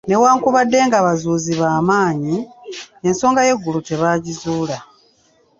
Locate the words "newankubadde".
0.09-0.79